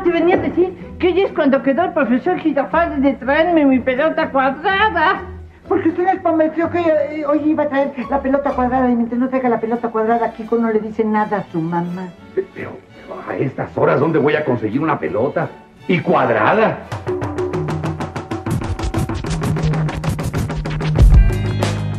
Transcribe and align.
te 0.00 0.10
venía 0.10 0.36
a 0.36 0.38
decir 0.38 0.74
que 0.98 1.08
hoy 1.08 1.20
es 1.22 1.32
cuando 1.32 1.62
quedó 1.62 1.84
el 1.84 1.92
profesor 1.92 2.38
Girafales 2.38 3.02
de 3.02 3.14
traerme 3.14 3.64
mi 3.64 3.80
pelota 3.80 4.30
cuadrada. 4.30 5.22
Porque 5.68 5.90
usted 5.90 6.04
les 6.04 6.20
prometió 6.20 6.70
que 6.70 6.80
eh, 6.80 7.24
hoy 7.24 7.40
iba 7.46 7.64
a 7.64 7.68
traer 7.68 7.92
la 8.10 8.20
pelota 8.20 8.50
cuadrada 8.50 8.90
y 8.90 8.96
mientras 8.96 9.20
no 9.20 9.28
traiga 9.28 9.48
la 9.48 9.60
pelota 9.60 9.88
cuadrada, 9.88 10.32
Kiko 10.32 10.56
no 10.56 10.70
le 10.70 10.80
dice 10.80 11.04
nada 11.04 11.38
a 11.38 11.52
su 11.52 11.60
mamá. 11.60 12.08
Pero, 12.34 12.48
pero 12.54 12.72
a 13.28 13.36
estas 13.36 13.76
horas, 13.76 14.00
¿dónde 14.00 14.18
voy 14.18 14.34
a 14.34 14.44
conseguir 14.44 14.80
una 14.80 14.98
pelota? 14.98 15.48
Y 15.88 16.00
cuadrada. 16.00 16.80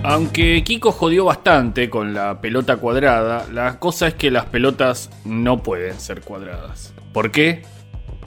Aunque 0.03 0.63
Kiko 0.65 0.91
jodió 0.91 1.25
bastante 1.25 1.89
con 1.89 2.13
la 2.13 2.41
pelota 2.41 2.75
cuadrada, 2.75 3.45
la 3.51 3.79
cosa 3.79 4.09
es 4.09 4.13
que 4.15 4.29
las 4.29 4.45
pelotas 4.45 5.09
no 5.23 5.63
pueden 5.63 5.93
ser 5.93 6.21
cuadradas. 6.21 6.93
¿Por 7.13 7.31
qué? 7.31 7.63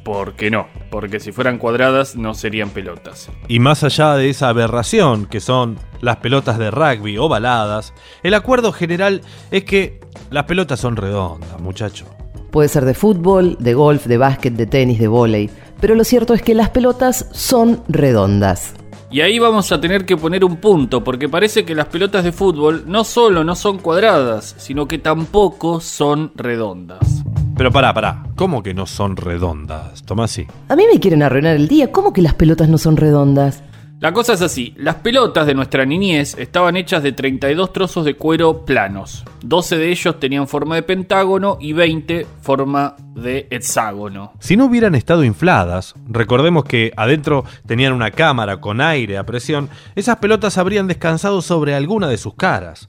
Porque 0.06 0.52
no, 0.52 0.68
porque 0.88 1.18
si 1.18 1.32
fueran 1.32 1.58
cuadradas 1.58 2.14
no 2.14 2.32
serían 2.32 2.70
pelotas. 2.70 3.28
Y 3.48 3.58
más 3.58 3.82
allá 3.82 4.14
de 4.14 4.30
esa 4.30 4.50
aberración 4.50 5.26
que 5.26 5.40
son 5.40 5.80
las 6.00 6.18
pelotas 6.18 6.58
de 6.58 6.70
rugby 6.70 7.18
ovaladas, 7.18 7.92
el 8.22 8.34
acuerdo 8.34 8.70
general 8.70 9.22
es 9.50 9.64
que 9.64 9.98
las 10.30 10.44
pelotas 10.44 10.78
son 10.78 10.94
redondas, 10.94 11.58
muchacho. 11.58 12.06
Puede 12.52 12.68
ser 12.68 12.84
de 12.84 12.94
fútbol, 12.94 13.56
de 13.58 13.74
golf, 13.74 14.06
de 14.06 14.16
básquet, 14.16 14.54
de 14.54 14.66
tenis, 14.66 15.00
de 15.00 15.08
vóley, 15.08 15.50
pero 15.80 15.96
lo 15.96 16.04
cierto 16.04 16.34
es 16.34 16.42
que 16.42 16.54
las 16.54 16.70
pelotas 16.70 17.28
son 17.32 17.82
redondas. 17.88 18.74
Y 19.10 19.22
ahí 19.22 19.40
vamos 19.40 19.72
a 19.72 19.80
tener 19.80 20.06
que 20.06 20.16
poner 20.16 20.44
un 20.44 20.58
punto, 20.58 21.02
porque 21.02 21.28
parece 21.28 21.64
que 21.64 21.74
las 21.74 21.86
pelotas 21.86 22.22
de 22.22 22.30
fútbol 22.30 22.84
no 22.86 23.02
solo 23.02 23.42
no 23.42 23.56
son 23.56 23.78
cuadradas, 23.78 24.54
sino 24.56 24.86
que 24.86 24.98
tampoco 24.98 25.80
son 25.80 26.30
redondas. 26.36 27.25
Pero 27.56 27.72
pará, 27.72 27.94
pará, 27.94 28.22
¿cómo 28.34 28.62
que 28.62 28.74
no 28.74 28.84
son 28.84 29.16
redondas, 29.16 30.02
Tomasi? 30.02 30.46
A 30.68 30.76
mí 30.76 30.84
me 30.92 31.00
quieren 31.00 31.22
arruinar 31.22 31.56
el 31.56 31.68
día, 31.68 31.90
¿cómo 31.90 32.12
que 32.12 32.20
las 32.20 32.34
pelotas 32.34 32.68
no 32.68 32.76
son 32.76 32.98
redondas? 32.98 33.62
La 33.98 34.12
cosa 34.12 34.34
es 34.34 34.42
así, 34.42 34.74
las 34.76 34.96
pelotas 34.96 35.46
de 35.46 35.54
nuestra 35.54 35.86
niñez 35.86 36.36
estaban 36.38 36.76
hechas 36.76 37.02
de 37.02 37.12
32 37.12 37.72
trozos 37.72 38.04
de 38.04 38.14
cuero 38.14 38.66
planos. 38.66 39.24
12 39.42 39.78
de 39.78 39.90
ellos 39.90 40.20
tenían 40.20 40.48
forma 40.48 40.74
de 40.74 40.82
pentágono 40.82 41.56
y 41.58 41.72
20 41.72 42.26
forma 42.42 42.94
de 43.14 43.46
hexágono. 43.48 44.34
Si 44.38 44.58
no 44.58 44.66
hubieran 44.66 44.94
estado 44.94 45.24
infladas, 45.24 45.94
recordemos 46.10 46.66
que 46.66 46.92
adentro 46.94 47.46
tenían 47.66 47.94
una 47.94 48.10
cámara 48.10 48.60
con 48.60 48.82
aire 48.82 49.16
a 49.16 49.24
presión, 49.24 49.70
esas 49.94 50.16
pelotas 50.18 50.58
habrían 50.58 50.88
descansado 50.88 51.40
sobre 51.40 51.74
alguna 51.74 52.08
de 52.08 52.18
sus 52.18 52.34
caras. 52.34 52.86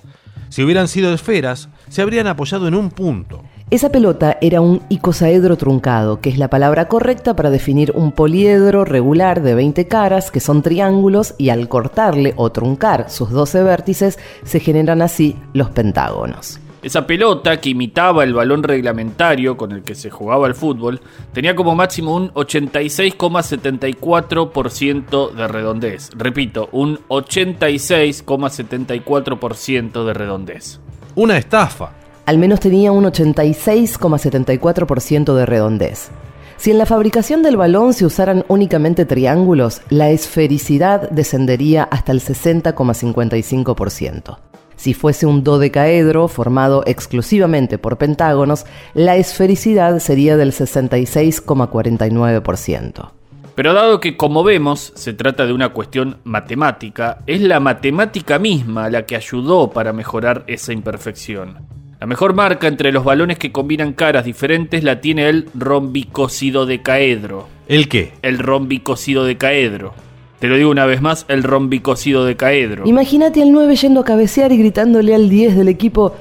Si 0.49 0.61
hubieran 0.61 0.89
sido 0.89 1.13
esferas, 1.13 1.69
se 1.87 2.01
habrían 2.01 2.27
apoyado 2.27 2.67
en 2.67 2.75
un 2.75 2.89
punto. 2.89 3.43
Esa 3.69 3.89
pelota 3.89 4.37
era 4.39 4.61
un 4.61 4.81
icosaedro 4.87 5.57
truncado, 5.57 6.21
que 6.21 6.29
es 6.29 6.37
la 6.37 6.49
palabra 6.49 6.87
correcta 6.87 7.35
para 7.35 7.49
definir 7.49 7.91
un 7.95 8.13
poliedro 8.13 8.85
regular 8.85 9.41
de 9.41 9.55
20 9.55 9.89
caras, 9.89 10.31
que 10.31 10.39
son 10.39 10.61
triángulos, 10.61 11.35
y 11.37 11.49
al 11.49 11.67
cortarle 11.67 12.33
o 12.37 12.49
truncar 12.49 13.09
sus 13.09 13.29
12 13.29 13.63
vértices, 13.63 14.19
se 14.45 14.61
generan 14.61 15.01
así 15.01 15.35
los 15.51 15.69
pentágonos. 15.69 16.61
Esa 16.81 17.05
pelota, 17.05 17.59
que 17.59 17.71
imitaba 17.71 18.23
el 18.23 18.33
balón 18.33 18.63
reglamentario 18.63 19.57
con 19.57 19.73
el 19.73 19.83
que 19.83 19.95
se 19.95 20.09
jugaba 20.09 20.47
el 20.47 20.55
fútbol, 20.55 21.01
tenía 21.33 21.53
como 21.53 21.75
máximo 21.75 22.15
un 22.15 22.31
86,74% 22.35 25.33
de 25.33 25.47
redondez. 25.49 26.09
Repito, 26.15 26.69
un 26.71 26.99
86,74% 27.09 30.05
de 30.05 30.13
redondez. 30.13 30.79
Una 31.15 31.37
estafa 31.37 31.96
al 32.27 32.37
menos 32.37 32.59
tenía 32.59 32.91
un 32.91 33.05
86,74% 33.05 35.33
de 35.33 35.45
redondez. 35.45 36.09
Si 36.57 36.71
en 36.71 36.77
la 36.77 36.85
fabricación 36.85 37.41
del 37.41 37.55
balón 37.55 37.93
se 37.93 38.05
usaran 38.05 38.43
únicamente 38.49 39.05
triángulos, 39.05 39.81
la 39.89 40.09
esfericidad 40.09 41.09
descendería 41.09 41.83
hasta 41.83 42.11
el 42.11 42.19
60,55%. 42.19 44.39
Si 44.75 44.93
fuese 44.93 45.25
un 45.25 45.45
dodecaedro 45.45 46.27
formado 46.27 46.83
exclusivamente 46.85 47.77
por 47.77 47.97
pentágonos, 47.97 48.65
la 48.93 49.15
esfericidad 49.15 49.99
sería 49.99 50.35
del 50.35 50.51
66,49%. 50.51 53.11
Pero 53.55 53.73
dado 53.73 54.01
que, 54.01 54.17
como 54.17 54.43
vemos, 54.43 54.91
se 54.95 55.13
trata 55.13 55.45
de 55.45 55.53
una 55.53 55.69
cuestión 55.69 56.17
matemática, 56.25 57.19
es 57.25 57.39
la 57.39 57.61
matemática 57.61 58.37
misma 58.37 58.89
la 58.89 59.05
que 59.05 59.15
ayudó 59.15 59.71
para 59.71 59.93
mejorar 59.93 60.43
esa 60.47 60.73
imperfección. 60.73 61.76
La 61.99 62.05
mejor 62.05 62.35
marca 62.35 62.67
entre 62.67 62.91
los 62.91 63.03
balones 63.03 63.39
que 63.39 63.51
combinan 63.51 63.93
caras 63.93 64.23
diferentes 64.23 64.83
la 64.83 65.01
tiene 65.01 65.29
el 65.29 65.49
rombicocido 65.55 66.67
de 66.67 66.83
caedro. 66.83 67.47
¿El 67.67 67.89
qué? 67.89 68.13
El 68.21 68.37
rombicocido 68.37 69.25
de 69.25 69.37
caedro. 69.37 69.93
Te 70.39 70.47
lo 70.47 70.57
digo 70.57 70.69
una 70.69 70.85
vez 70.85 71.01
más, 71.01 71.25
el 71.27 71.41
rombicocido 71.41 72.23
de 72.23 72.35
caedro. 72.35 72.83
Imagínate 72.85 73.41
al 73.41 73.51
9 73.51 73.75
yendo 73.75 74.01
a 74.01 74.05
cabecear 74.05 74.51
y 74.51 74.57
gritándole 74.57 75.15
al 75.15 75.27
10 75.29 75.57
del 75.57 75.69
equipo, 75.69 76.13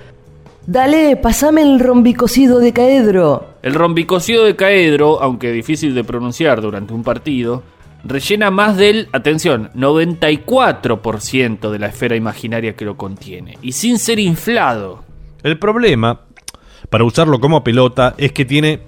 Dale, 0.67 1.17
pasame 1.17 1.63
el 1.63 1.79
rombicocido 1.79 2.59
de 2.59 2.73
caedro. 2.73 3.51
El 3.63 3.75
rombicocido 3.75 4.45
de 4.45 4.57
caedro, 4.57 5.23
aunque 5.23 5.53
difícil 5.53 5.95
de 5.95 6.03
pronunciar 6.03 6.61
durante 6.61 6.93
un 6.93 7.05
partido, 7.05 7.63
rellena 8.03 8.51
más 8.51 8.77
del, 8.77 9.09
atención, 9.13 9.71
94% 9.75 11.71
de 11.71 11.79
la 11.79 11.87
esfera 11.87 12.17
imaginaria 12.17 12.75
que 12.75 12.85
lo 12.85 12.97
contiene, 12.97 13.59
y 13.63 13.71
sin 13.73 13.99
ser 14.01 14.19
inflado. 14.19 15.06
El 15.47 15.61
problema, 15.61 16.23
para 16.91 17.05
usarlo 17.05 17.39
como 17.39 17.63
pelota, 17.63 18.17
es 18.19 18.33
que 18.33 18.45
tiene 18.45 18.81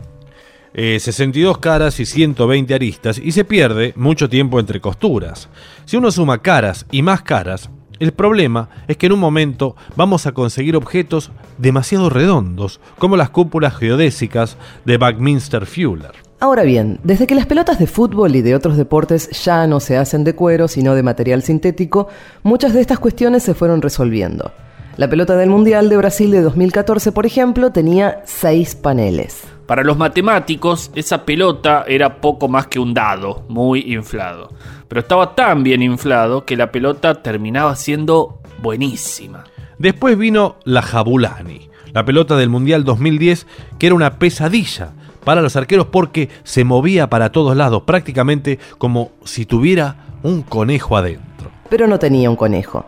62 0.74 1.56
eh, 1.56 1.60
caras 1.60 2.00
y 2.00 2.04
120 2.04 2.74
aristas 2.74 3.16
y 3.16 3.30
se 3.30 3.44
pierde 3.44 3.92
mucho 3.94 4.28
tiempo 4.28 4.58
entre 4.58 4.80
costuras. 4.80 5.48
Si 5.84 5.96
uno 5.96 6.10
suma 6.10 6.42
caras 6.42 6.84
y 6.90 7.02
más 7.02 7.22
caras, 7.22 7.70
el 8.00 8.10
problema 8.10 8.70
es 8.88 8.96
que 8.96 9.06
en 9.06 9.12
un 9.12 9.20
momento 9.20 9.76
vamos 9.94 10.26
a 10.26 10.32
conseguir 10.32 10.74
objetos 10.74 11.30
demasiado 11.58 12.10
redondos, 12.10 12.80
como 12.98 13.16
las 13.16 13.30
cúpulas 13.30 13.76
geodésicas 13.76 14.56
de 14.84 14.96
Buckminster 14.96 15.64
Fuller. 15.64 16.10
Ahora 16.40 16.64
bien, 16.64 16.98
desde 17.04 17.28
que 17.28 17.36
las 17.36 17.46
pelotas 17.46 17.78
de 17.78 17.86
fútbol 17.86 18.34
y 18.34 18.42
de 18.42 18.56
otros 18.56 18.76
deportes 18.76 19.30
ya 19.44 19.68
no 19.68 19.78
se 19.78 19.96
hacen 19.96 20.24
de 20.24 20.34
cuero, 20.34 20.66
sino 20.66 20.96
de 20.96 21.04
material 21.04 21.44
sintético, 21.44 22.08
muchas 22.42 22.72
de 22.72 22.80
estas 22.80 22.98
cuestiones 22.98 23.44
se 23.44 23.54
fueron 23.54 23.80
resolviendo. 23.80 24.50
La 24.98 25.08
pelota 25.08 25.36
del 25.36 25.48
Mundial 25.48 25.88
de 25.88 25.96
Brasil 25.96 26.28
de 26.32 26.42
2014, 26.42 27.12
por 27.12 27.24
ejemplo, 27.24 27.70
tenía 27.70 28.20
seis 28.24 28.74
paneles. 28.74 29.44
Para 29.64 29.84
los 29.84 29.96
matemáticos, 29.96 30.90
esa 30.92 31.24
pelota 31.24 31.84
era 31.86 32.20
poco 32.20 32.48
más 32.48 32.66
que 32.66 32.80
un 32.80 32.94
dado, 32.94 33.44
muy 33.48 33.92
inflado. 33.92 34.48
Pero 34.88 35.00
estaba 35.00 35.36
tan 35.36 35.62
bien 35.62 35.82
inflado 35.82 36.44
que 36.44 36.56
la 36.56 36.72
pelota 36.72 37.22
terminaba 37.22 37.76
siendo 37.76 38.40
buenísima. 38.60 39.44
Después 39.78 40.18
vino 40.18 40.56
la 40.64 40.82
Jabulani, 40.82 41.70
la 41.92 42.04
pelota 42.04 42.36
del 42.36 42.48
Mundial 42.48 42.82
2010, 42.82 43.46
que 43.78 43.86
era 43.86 43.94
una 43.94 44.18
pesadilla 44.18 44.94
para 45.22 45.42
los 45.42 45.54
arqueros 45.54 45.86
porque 45.86 46.28
se 46.42 46.64
movía 46.64 47.08
para 47.08 47.30
todos 47.30 47.56
lados, 47.56 47.84
prácticamente 47.84 48.58
como 48.78 49.12
si 49.22 49.46
tuviera 49.46 50.08
un 50.24 50.42
conejo 50.42 50.96
adentro. 50.96 51.52
Pero 51.70 51.86
no 51.86 52.00
tenía 52.00 52.28
un 52.30 52.36
conejo. 52.36 52.84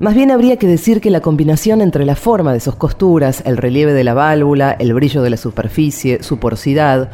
Más 0.00 0.14
bien 0.14 0.30
habría 0.30 0.58
que 0.58 0.68
decir 0.68 1.00
que 1.00 1.10
la 1.10 1.20
combinación 1.20 1.80
entre 1.80 2.04
la 2.04 2.14
forma 2.14 2.52
de 2.52 2.60
sus 2.60 2.76
costuras, 2.76 3.42
el 3.44 3.56
relieve 3.56 3.92
de 3.92 4.04
la 4.04 4.14
válvula, 4.14 4.76
el 4.78 4.94
brillo 4.94 5.22
de 5.22 5.30
la 5.30 5.36
superficie, 5.36 6.22
su 6.22 6.38
porosidad, 6.38 7.10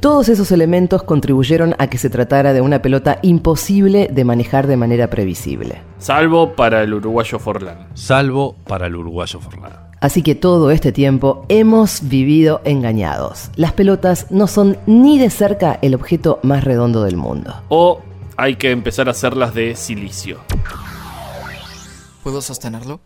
todos 0.00 0.30
esos 0.30 0.50
elementos 0.50 1.02
contribuyeron 1.02 1.74
a 1.78 1.88
que 1.88 1.98
se 1.98 2.08
tratara 2.08 2.54
de 2.54 2.62
una 2.62 2.80
pelota 2.80 3.18
imposible 3.20 4.08
de 4.10 4.24
manejar 4.24 4.66
de 4.66 4.78
manera 4.78 5.10
previsible. 5.10 5.82
Salvo 5.98 6.54
para 6.54 6.82
el 6.82 6.94
uruguayo 6.94 7.38
Forlán. 7.38 7.88
Salvo 7.92 8.56
para 8.66 8.86
el 8.86 8.96
uruguayo 8.96 9.38
Forlán. 9.38 9.72
Así 10.00 10.22
que 10.22 10.34
todo 10.34 10.70
este 10.70 10.90
tiempo 10.90 11.44
hemos 11.50 12.08
vivido 12.08 12.62
engañados. 12.64 13.50
Las 13.56 13.74
pelotas 13.74 14.30
no 14.30 14.46
son 14.46 14.78
ni 14.86 15.18
de 15.18 15.28
cerca 15.28 15.78
el 15.82 15.94
objeto 15.94 16.40
más 16.42 16.64
redondo 16.64 17.04
del 17.04 17.18
mundo. 17.18 17.54
O 17.68 18.00
hay 18.38 18.56
que 18.56 18.70
empezar 18.70 19.08
a 19.08 19.10
hacerlas 19.10 19.54
de 19.54 19.76
silicio. 19.76 20.38
¿Puedo 22.22 22.40
sostenerlo? 22.40 23.00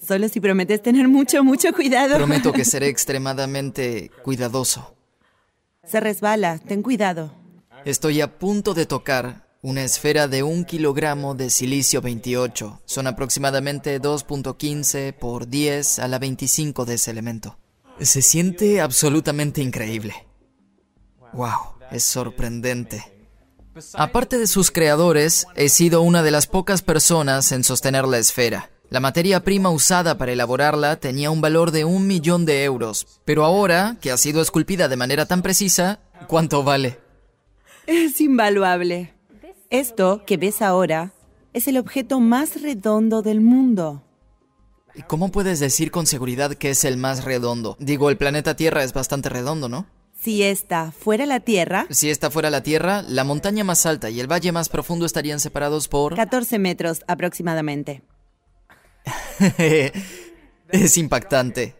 Solo 0.00 0.28
si 0.28 0.40
prometes 0.40 0.82
tener 0.82 1.08
mucho, 1.08 1.44
mucho 1.44 1.72
cuidado. 1.72 2.16
Prometo 2.16 2.52
que 2.52 2.64
seré 2.64 2.88
extremadamente 2.88 4.10
cuidadoso. 4.22 4.96
Se 5.84 6.00
resbala, 6.00 6.58
ten 6.58 6.82
cuidado. 6.82 7.34
Estoy 7.84 8.20
a 8.20 8.38
punto 8.38 8.74
de 8.74 8.86
tocar 8.86 9.48
una 9.62 9.84
esfera 9.84 10.26
de 10.28 10.42
un 10.42 10.64
kilogramo 10.64 11.34
de 11.34 11.50
silicio 11.50 12.00
28. 12.00 12.82
Son 12.84 13.06
aproximadamente 13.06 14.00
2.15 14.00 15.14
por 15.14 15.48
10 15.48 16.00
a 16.00 16.08
la 16.08 16.18
25 16.18 16.84
de 16.84 16.94
ese 16.94 17.10
elemento. 17.12 17.58
Se 18.00 18.22
siente 18.22 18.80
absolutamente 18.80 19.62
increíble. 19.62 20.14
¡Wow! 21.32 21.76
Es 21.90 22.02
sorprendente. 22.02 23.21
Aparte 23.94 24.38
de 24.38 24.46
sus 24.46 24.70
creadores, 24.70 25.46
he 25.54 25.68
sido 25.68 26.02
una 26.02 26.22
de 26.22 26.30
las 26.30 26.46
pocas 26.46 26.82
personas 26.82 27.52
en 27.52 27.64
sostener 27.64 28.06
la 28.06 28.18
esfera. 28.18 28.70
La 28.90 29.00
materia 29.00 29.42
prima 29.42 29.70
usada 29.70 30.18
para 30.18 30.32
elaborarla 30.32 30.96
tenía 30.96 31.30
un 31.30 31.40
valor 31.40 31.70
de 31.70 31.84
un 31.84 32.06
millón 32.06 32.44
de 32.44 32.64
euros, 32.64 33.06
pero 33.24 33.44
ahora, 33.44 33.96
que 34.00 34.10
ha 34.10 34.18
sido 34.18 34.42
esculpida 34.42 34.88
de 34.88 34.96
manera 34.96 35.24
tan 35.24 35.40
precisa, 35.40 36.00
¿Cuánto 36.26 36.62
vale? 36.62 36.98
Es 37.86 38.20
invaluable. 38.20 39.14
Esto 39.70 40.22
que 40.26 40.36
ves 40.36 40.62
ahora 40.62 41.12
es 41.52 41.68
el 41.68 41.78
objeto 41.78 42.20
más 42.20 42.62
redondo 42.62 43.22
del 43.22 43.40
mundo. 43.40 44.02
¿Y 44.94 45.02
¿Cómo 45.02 45.30
puedes 45.30 45.58
decir 45.60 45.90
con 45.90 46.06
seguridad 46.06 46.54
que 46.54 46.70
es 46.70 46.84
el 46.84 46.96
más 46.96 47.24
redondo? 47.24 47.76
Digo, 47.80 48.10
el 48.10 48.18
planeta 48.18 48.56
Tierra 48.56 48.84
es 48.84 48.92
bastante 48.92 49.30
redondo, 49.30 49.68
¿no? 49.68 49.86
Si 50.22 50.44
esta 50.44 50.92
fuera 50.92 51.26
la 51.26 51.40
Tierra, 51.40 51.86
Si 51.90 52.08
esta 52.08 52.30
fuera 52.30 52.48
la 52.48 52.62
Tierra, 52.62 53.02
la 53.02 53.24
montaña 53.24 53.64
más 53.64 53.86
alta 53.86 54.08
y 54.08 54.20
el 54.20 54.30
valle 54.30 54.52
más 54.52 54.68
profundo 54.68 55.04
estarían 55.04 55.40
separados 55.40 55.88
por... 55.88 56.14
14 56.14 56.60
metros 56.60 57.02
aproximadamente. 57.08 58.02
es 59.58 60.96
impactante. 60.96 61.74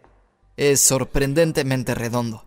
Es 0.57 0.81
sorprendentemente 0.81 1.95
redondo. 1.95 2.43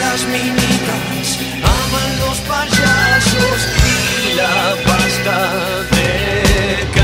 Las 0.00 0.24
minitas 0.26 1.38
aman 1.62 2.18
los 2.20 2.38
payasos 2.40 3.58
y 3.88 4.34
la 4.34 4.76
pasta 4.86 5.36
de 5.90 7.01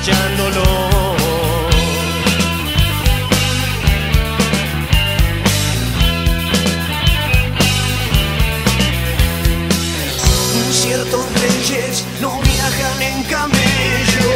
acechándolo. 0.00 0.62
Ciertos 10.72 11.26
reyes 11.40 12.04
no 12.20 12.40
viajan 12.40 13.02
en 13.02 13.22
camello, 13.24 14.30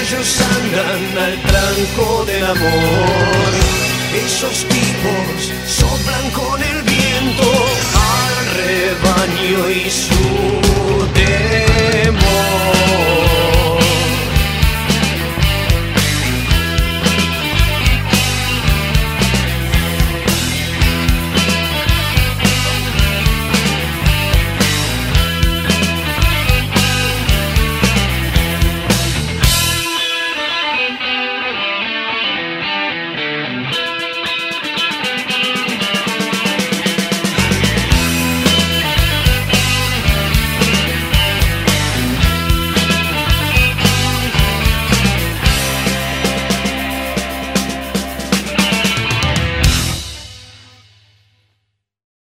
ellos 0.00 0.40
andan 0.40 1.24
al 1.24 1.42
tranco 1.42 2.24
del 2.26 2.44
amor. 2.44 3.52
Esos 4.26 4.64
tipos 4.64 5.52
soplan 5.66 6.30
con 6.30 6.62
el 6.62 6.82
viento 6.82 7.50
al 7.94 8.46
rebaño 8.56 9.70
y 9.70 9.90
su 9.90 11.08